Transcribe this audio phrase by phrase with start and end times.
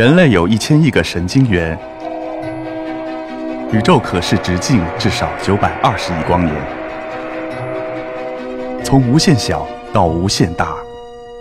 [0.00, 1.78] 人类有一千亿个神经元，
[3.70, 6.56] 宇宙可视直径至少九百二十亿光年。
[8.82, 10.74] 从无限小到无限大，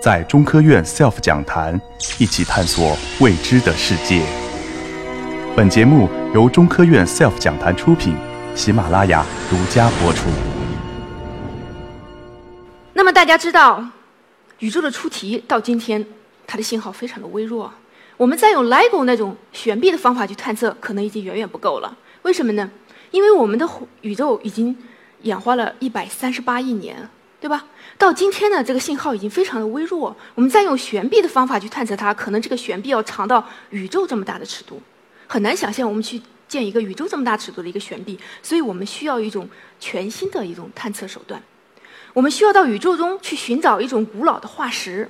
[0.04, 1.80] 在中科院 SELF 讲坛
[2.18, 4.22] 一起探索未知的世界。
[5.55, 8.14] 本节目由中科院 SELF 讲坛出品，
[8.55, 10.28] 喜马拉雅独家播出。
[12.91, 13.82] 那么大家知道，
[14.57, 16.05] 宇宙的出题到今天，
[16.46, 17.71] 它的信号非常的微弱。
[18.20, 21.98] 我们再用 LIGO 那种悬臂的方法去探测，可能已经远远不够了。
[22.23, 22.70] 为什么呢？
[23.12, 23.66] 因为我们的
[24.02, 24.76] 宇宙已经
[25.22, 27.68] 演化了一百三十八亿年，对吧？
[27.98, 30.13] 到今天呢，这个信号已经非常的微弱。
[30.36, 34.82] 我们再用悬臂的方法去探测它，可能这个悬臂要长到宇宙这么大的尺度，
[35.26, 38.20] 很难想象我们去建一个宇宙这么大尺度的一个悬臂。
[38.44, 39.48] 所以我们需要一种
[39.80, 41.41] 全新的一种探测手段。
[42.13, 45.10] 我们需要到宇宙中去寻找一种古老的化石。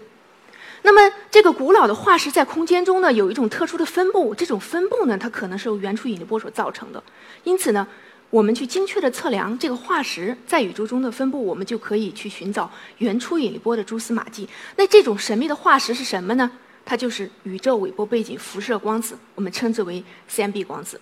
[0.82, 4.34] 那么，这个古老的化石在空间中呢，有一种特殊的分布。
[4.34, 7.04] 这种分布呢，它可能是由原初引力波所造成的。
[7.44, 7.86] 因此呢，
[8.30, 14.48] 我们去精确的测量这个化石在宇宙中的分布，我们就可以去寻找原初引力波的蛛丝马迹。
[14.78, 16.50] 那这种神秘的化石是什么呢？
[16.86, 21.00] 它就是宇宙尾波背景辐射光子，我们称之为 CMB 光子。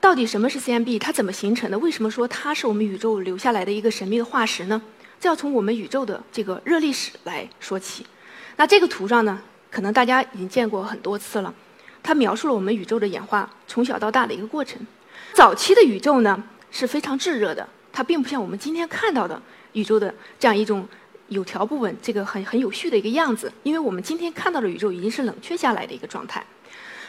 [0.00, 0.98] 到底什么是 CMB？
[1.00, 1.78] 它怎么形成的？
[1.80, 4.80] 为什么说它是我们宇宙留下来的一个神秘的化石呢？
[5.18, 8.06] 这要从我们宇宙的这个热历史来说起。
[8.56, 9.40] 那这个图上呢，
[9.70, 11.54] 可能大家已经见过很多次了。
[12.02, 14.80] 它描述了我们宇宙的演化从小到大的一个过程。
[15.32, 19.40] 早期的宇宙呢是非常炙热的，它并不像我们今天看到的
[19.72, 20.86] 宇宙的这样一种
[21.28, 23.52] 有条不紊、这个很很有序的一个样子。
[23.62, 26.44] 因为我们今天看到的宇宙已经是冷却下来的一个状态。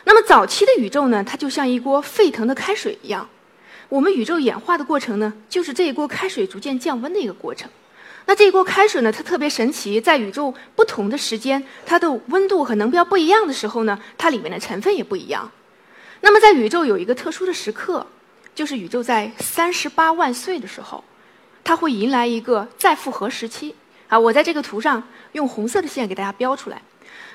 [0.04, 3.30] 那么早期的宇宙呢，它就像一锅沸腾的开水一样。
[3.90, 7.70] 我们宇宙演化的过程呢，就是这一锅开水逐渐降温的一个过程。
[8.30, 9.10] 那这一锅开水呢？
[9.10, 15.50] 它特别神奇，在宇宙不同的时间，它的温度和能标不一样的时候呢，它里面的成分也不一样。
[16.20, 18.06] 那么在宇宙有一个特殊的时刻，
[18.54, 21.02] 就是宇宙在三十八万岁的时候，
[21.64, 23.74] 它会迎来一个再复合时期。
[24.10, 25.02] 啊，我在这个图上
[25.32, 26.82] 用红色的线给大家标出来。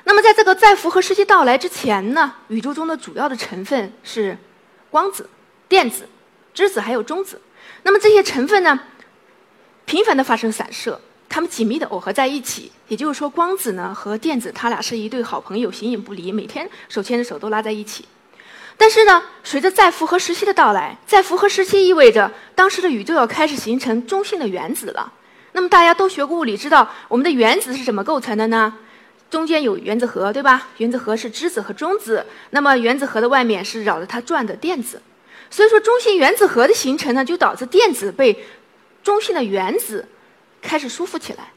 [0.04, 4.36] 那么在这个再复合时期到来之前呢，宇宙中的主要的成分是
[4.90, 5.28] 光子、
[5.68, 6.06] 电子、
[6.52, 7.40] 质子还有中子。
[7.82, 8.78] 那么这些成分呢？
[9.92, 10.98] 频繁的发生散射，
[11.28, 12.72] 它们紧密的耦合在一起。
[12.88, 18.06] 也就是说，光子呢和电子，它俩是一对好朋友，形影不离，每天手牵着手都拉在一起。
[18.78, 25.12] 但是呢，随着再复合时期的到来，再复合时期意味着当时的宇宙要开始形成中性的原子了。
[25.52, 28.72] 那么大家都学过物理，知道我们的原子是怎么构成的呢？
[29.28, 30.68] 中间有原子核，对吧？
[30.78, 32.24] 原子核是质子和中子。
[32.48, 35.02] 那么原子核的外面是绕着它转的电子。
[35.50, 38.42] 所以说，中性原子核的形成呢，就导致电子被
[39.02, 40.06] 中性的原子
[40.60, 41.50] 开始舒服起来，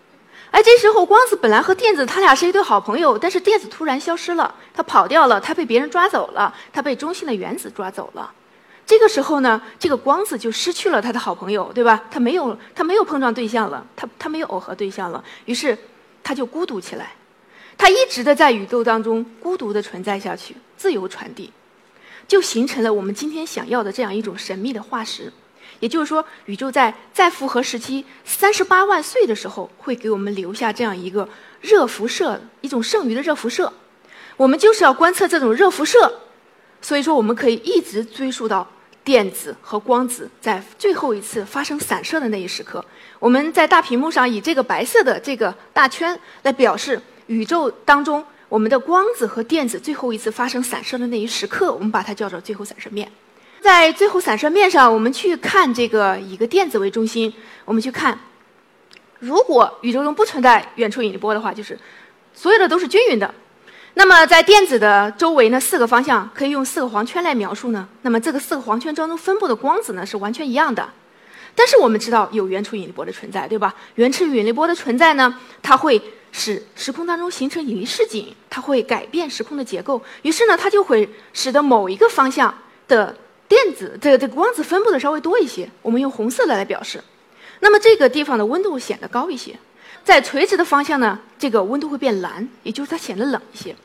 [0.51, 8.31] 而这时候光子本来和电子它俩是一对好朋友，但是电子突然消失了，它跑掉了，它被别人抓走了，它被中性的原子抓走了。
[8.85, 12.03] 这个时候呢，这个光子就失去了它的好朋友，对吧？
[12.11, 15.77] 它没有它没有碰撞对象了，它它没有耦合对象了，于是
[16.23, 17.13] 它就孤独起来，
[17.77, 21.51] 它一直的在宇宙当中孤独的存在下去，自由传递，
[22.27, 25.31] 就形成了我们今天想要的这样一种神秘的化石。
[25.79, 31.27] 也就是说，宇宙在再复合时期三十八万岁的时候，会给我们留下这样一个
[31.61, 33.71] 热辐射，一种剩余的热辐射。
[34.37, 36.21] 我们就是要观测这种热辐射，
[36.81, 38.67] 所以说我们可以一直追溯到
[39.03, 42.83] 电子和光子在最后一次发生散射的那一时刻。
[43.19, 53.09] 我们在大屏幕上以这个白色的这个大圈来表示宇宙当中我们的光子和电子最后一次发生散射的那一时刻，我们把它叫做最后散射面。
[53.65, 57.33] 在最后散射面上，我们去看这个以一个电子为中心，
[57.65, 58.15] 我们去看，
[59.17, 61.75] 如果宇宙中不存在远处引力波的话，就是
[62.31, 63.33] 所有的都是均匀的。
[63.95, 67.89] 那么在电子的周围呢，四个方向可以用四个黄圈来描述呢。
[68.03, 70.87] 那么这个四个黄圈当中分布的光子呢是完全一样的。
[71.55, 73.73] 但是我们知道有原初引力波的存在，对吧？
[73.95, 75.99] 原初引力波的存在呢，它会
[76.31, 79.99] 使时空当中形成引力市井，它会改变时空的结构。
[80.21, 82.53] 于是呢，它就会使得某一个方向
[82.87, 83.15] 的
[83.47, 87.03] 电子这个这个光子分布的稍微多一些，我们用红色的来表示。
[87.59, 89.57] 那么这个地方的温度显得高一些，
[90.03, 93.75] 在垂直的方向呢，这个温度会变蓝，也就是它显得冷一些。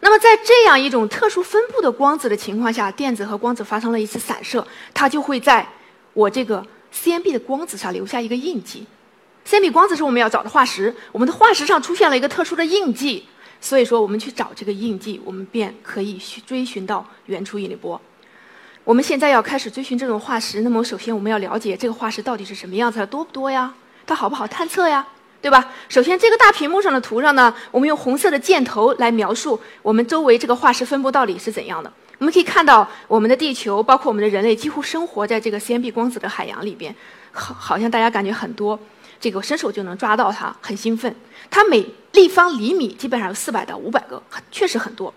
[0.00, 5.66] 那么在这样一种特殊分布的光子的情况下，电子和光子发生了一次散射，它就会在
[6.14, 8.86] 我这个 CMB 的光子上留下一个印记。
[9.46, 13.26] CMB 光子是我们要找的化石，我们的化石上出现了一个特殊的印记，
[13.60, 18.00] 所以说我们去找这个印记，我们便可以去追寻到原初引力波。
[18.90, 23.72] 我们现在要开始追寻这种化石，那么首先我们要了解这个化石到底是什么样子，多不多呀？
[24.04, 25.06] 它好不好探测呀？
[25.40, 25.72] 对吧？
[25.88, 31.92] 首先，这个大屏幕上的图上呢，我们用红色的箭头来描述我们周围这个化石分布到底是怎样的。
[32.18, 36.92] 我们可以看到，我们的地球，包括我们的人类，几乎生活在这个 CMB 光子的海洋里边，
[37.30, 38.76] 好，好像大家感觉很多，
[39.20, 41.14] 这个伸手就能抓到它，很兴奋。
[41.48, 44.20] 它每立方厘米基本上有四百到五百个，
[44.50, 45.14] 确实很多。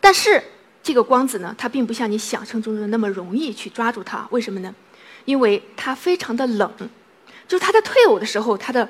[0.00, 0.42] 但是
[0.82, 4.26] 这个光子呢，它并不像你想象中的那么容易去抓住它。
[4.30, 4.74] 为什么呢？
[5.24, 6.70] 因为它非常的冷，
[7.46, 8.88] 就是它在退偶的时候，它的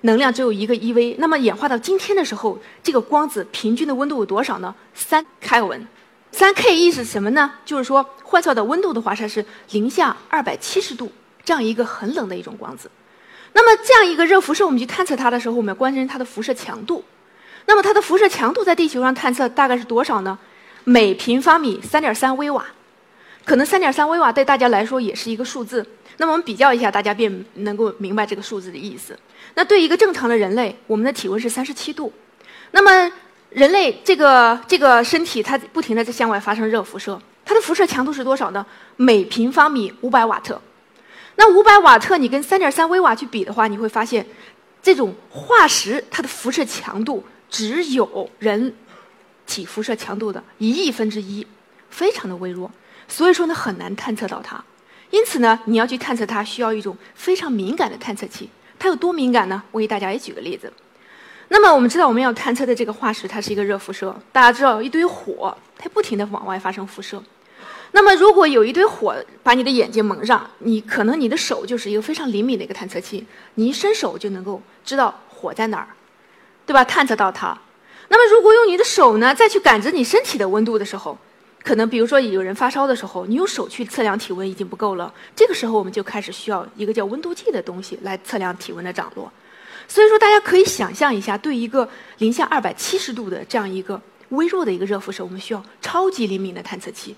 [0.00, 1.16] 能量只有一个 eV。
[1.18, 4.74] 那么演化到今天的时候，这个光子平均的温度有多少呢？
[4.94, 5.86] 三开文。
[6.32, 7.52] 三 K 意思是什么呢？
[7.64, 11.10] 就是说换算的温度的话，它是零下二百七十度
[11.44, 12.90] 这样一个很冷的一种光子。
[13.52, 17.02] 那么这样一个热辐射，我们去探测它的时候，我们要关心它的辐射强度。
[17.66, 20.38] 那么它的辐射强度在地球上探测大概是多少呢？
[20.88, 22.64] 每平方米三点三微瓦。
[23.44, 25.84] 可能三点三微瓦对大家来说也是一个数字。
[26.18, 29.18] 那么我们比较一下，大家便能够明白这个数字的意思。
[29.54, 32.12] 那对一个正常的人类，我们的体温是三十七度。
[32.70, 33.12] 那么
[33.50, 38.64] 人类这个这个身体，它不停的在向外发生热辐射，它的辐射强度是多少呢？
[38.94, 40.60] 每平方米五百瓦特。
[41.34, 44.24] 那五百瓦特，你跟三点三微瓦去比的话，你会发现，
[44.80, 48.74] 这种化石它的辐射强度只有人
[49.46, 51.46] 体辐射强度的一亿分之一，
[51.90, 52.70] 非常的微弱，
[53.08, 54.62] 所以说呢很难探测到它。
[55.10, 58.50] 因此呢，你要去探测它，需要一种非常敏感的探测器。
[58.78, 59.62] 它有多敏感呢？
[59.70, 60.72] 我给大家也举个例子。
[61.48, 64.14] 那么我们知道，我们要探测的这个化石，它是一个热辐射。
[64.32, 67.22] 大家知道，一堆火，它不停地往外发生辐射。
[67.92, 75.88] 那么，如果有一堆火把你的眼睛蒙上，你可能你的手就是一个非常灵敏的一个探测器，你一伸手就能够知道火在哪儿，
[76.66, 76.84] 对吧？
[76.84, 77.56] 探测到它。
[78.08, 81.18] 那么，如果用你的手呢，再去感知你身体的温度的时候，
[81.62, 89.30] 可能比如说有人发烧的时候，你用手去测量体温已经不够了，这个时候我们就开始需要一个叫温度计的东西来测量体温的涨落。
[89.88, 91.88] 所以说，大家可以想象一下，对一个
[92.18, 94.00] 零下二百七十度的这样一个
[94.30, 97.14] 微弱的一个热辐射，我们需要超级灵敏的探测器。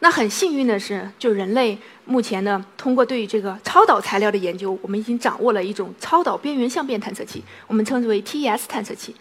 [0.00, 9.14] 那很幸运的是，就人类目前呢，通过对于这个超导材料的研究，我们已经掌握了一种超导边缘相变探测器，我们称之为 TES 探测器。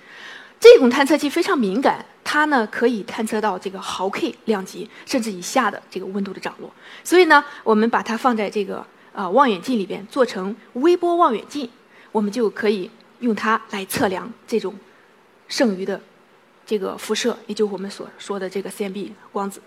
[0.61, 6.71] 这种探测器非常敏感，它呢可以探测到这个毫 K 量级甚至以下的这个温度的涨落。
[7.03, 11.67] 所以呢，我们把它放在这个呃望远镜里边，做成微波望远镜。
[12.11, 12.91] 我们就可以
[13.21, 14.75] 用它来测量这种
[15.47, 15.99] 剩余的
[16.65, 19.61] 这个辐射，也就我们所说的这个 CMB 光子。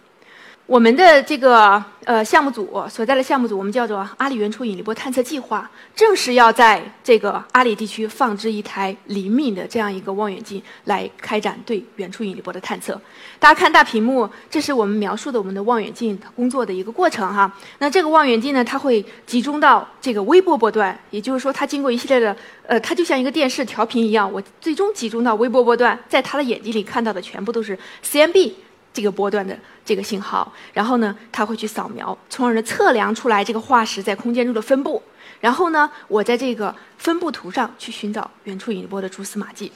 [0.66, 12.98] 我们的这个呃项目组所在的项目组，我们叫做阿里原初引力波探测计划，正是要在这个阿里地区放置一台灵敏的这样一个望远镜，来开展对原初引力波的探测。
[13.38, 17.52] 大家看大屏幕，这是我们描述的我们的望远镜工作的一个过程哈。
[17.78, 22.34] 那这个望远镜呢，它会集中到这个微波波段，也就是说，它经过一系列的
[22.66, 28.52] 呃，它就像一个电视调频一样，我最终集中到微波波段，在它的眼睛里看到的全部都是 CMB。
[28.94, 35.02] 这个波段的这个信号，然后呢，它会去扫描，从而呢测量出来这个化石在空间中的分布。
[35.40, 39.70] 然后呢，我在这个分布图上去寻找原初引力波的蛛丝马迹。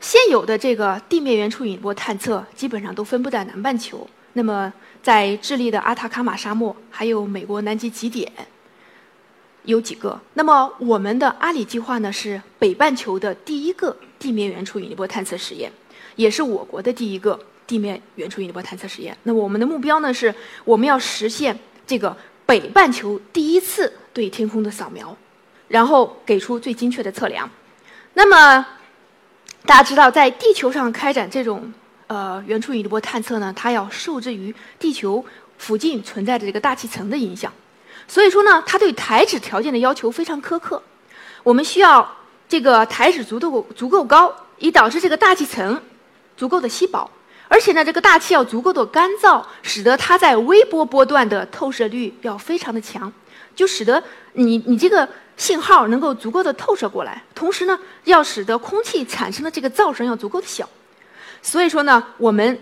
[0.00, 4.72] 现有的这个地面原初引力波探测基本上都分布在南半球，那么
[5.02, 8.30] 在智利的阿塔卡马沙漠，还有美国南极极点
[9.64, 10.18] 有几个。
[10.34, 15.70] 那么我们的阿里计划呢，是北半球的第一个地面原初引力波探测实验，
[16.16, 17.38] 也是我国的第一个。
[17.72, 19.16] 地面原初引力波探测实验。
[19.22, 22.14] 那我们的目标呢，是我们要实现这个
[22.44, 25.16] 北半球第一次对天空的扫描，
[25.68, 27.48] 然后给出最精确的测量。
[28.12, 28.66] 那么
[29.64, 31.72] 大家知道，在地球上开展这种
[32.08, 35.24] 呃原初引力波探测呢，它要受制于地球
[35.56, 37.50] 附近存在的这个大气层的影响。
[38.06, 40.82] 所以说呢，它对台址条件的要求非常苛刻。
[41.42, 42.06] 我们需要
[42.46, 45.80] 这个台址足够足够高，以导致这个大气层
[46.36, 47.10] 足够的稀薄。
[47.52, 53.12] 而且呢，这个大气要足够的干燥，使得它在微波波段的透射率要非常的强，
[53.54, 55.06] 就使得你你这个
[55.36, 57.22] 信号能够足够的透射过来。
[57.34, 60.66] 同时呢，要使得空气产生的这个噪声要足够的小。
[61.42, 62.58] 所以说呢，我们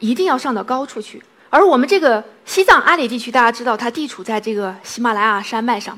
[0.00, 1.22] 一定要上到高处去。
[1.48, 5.96] 而我们这个西藏阿里地区，大家知道它地处在这个喜马拉雅山脉上，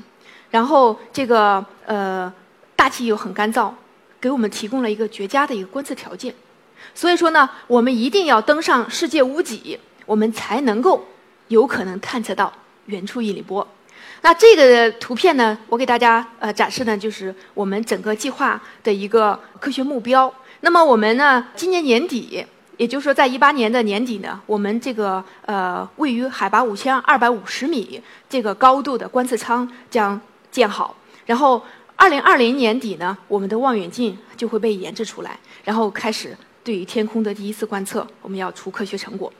[0.50, 2.30] 然后这个呃
[2.76, 3.72] 大气又很干燥，
[4.20, 6.34] 给我们提供了一个绝佳的一个观测条件。
[6.95, 11.04] 所以说呢，我们一定要登上世界屋脊，我们才能够
[11.49, 12.52] 有可能探测到
[12.87, 13.66] 远处引力波。
[14.23, 20.33] 那这个图片呢，我给大家呃展示的就是我们整个计划的一个科学目标。
[20.61, 31.62] 那么我们呢，今年年底，也就是说在一八年的年底呢，我们这个呃位于海拔五千二百五十米这个高度的观测舱将建好，然后。
[31.97, 39.33] 二零二零年底呢，我们的望远镜就会被研制出来，然后开始对于天空的第一次观测，我们要出科学成果。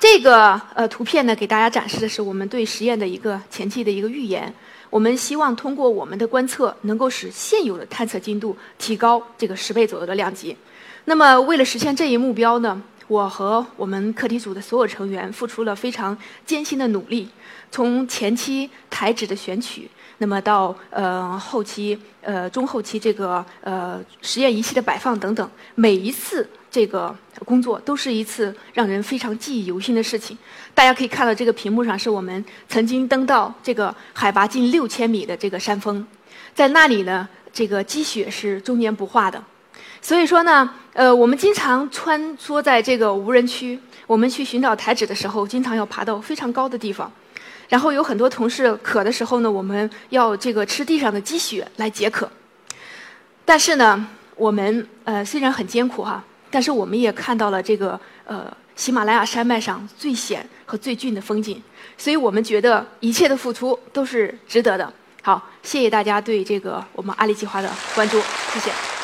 [0.00, 4.52] 这个呃图片呢，给大家展示的是我们对实验的一个前期的一个预言。
[4.90, 10.56] 我们希望通过我们的观测，能够使现有的探测精度提高这个十倍左右的量级。
[11.06, 17.28] 那么，为了实现这一目标呢，我和我们课题组的所有成员付出了非常艰辛的努力。
[17.70, 27.14] 从前期台址的选取，那么到呃后期呃中后期这个呃实验仪器的摆放等等，每一次这个
[27.44, 30.36] 工作都是一次让人非常记忆犹新的事情。
[30.74, 36.04] 大家可以看到，这个屏幕上是我们曾经登到这个海拔近六千米的这个山峰，
[36.52, 39.40] 在那里呢，这个积雪是终年不化的。
[40.02, 43.78] 所以说呢，呃，我们经常穿梭在这个无人区，
[44.08, 47.08] 我们去寻找台址的时候，经常要爬到非常高的地方，
[47.68, 52.28] 然后有很多同事渴的时候呢，我们要这个吃地上的积雪来解渴。
[53.44, 54.04] 但是呢，
[54.34, 58.46] 我们呃虽然很艰苦哈，但是我们也看到了这个呃
[58.76, 61.60] 喜马拉雅山脉上最险和最峻的风景，
[61.98, 64.92] 所以我们觉得一切的付出都是值得的。
[65.20, 68.20] 好，谢谢大家对这个我们阿里计划的关注，
[68.52, 69.03] 谢谢。